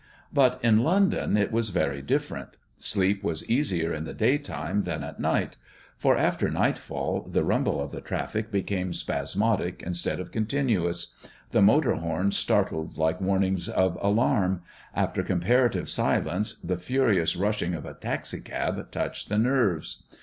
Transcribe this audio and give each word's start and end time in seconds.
But 0.33 0.59
in 0.63 0.79
London 0.83 1.37
it 1.37 1.51
was 1.51 1.69
very 1.69 2.01
different; 2.01 2.57
sleep 2.75 3.23
was 3.23 3.47
easier 3.47 3.93
in 3.93 4.03
the 4.03 4.15
daytime 4.15 4.81
than 4.81 5.03
at 5.03 5.19
night. 5.19 5.57
For 5.95 6.17
after 6.17 6.49
nightfall 6.49 7.21
the 7.29 7.43
rumble 7.43 7.79
of 7.79 7.91
the 7.91 8.01
traffic 8.01 8.49
became 8.49 8.93
spasmodic 8.93 9.83
instead 9.85 10.19
of 10.19 10.31
continuous; 10.31 11.13
the 11.51 11.61
motor 11.61 11.93
horns 11.97 12.35
startled 12.35 12.97
like 12.97 13.21
warnings 13.21 13.69
of 13.69 13.95
alarm; 14.01 14.63
after 14.95 15.21
comparative 15.21 15.87
silence 15.87 16.55
the 16.63 16.79
furious 16.79 17.35
rushing 17.35 17.75
of 17.75 17.85
a 17.85 17.93
taxi 17.93 18.39
cab 18.41 18.89
touched 18.89 19.29
the 19.29 19.37
nerves. 19.37 20.01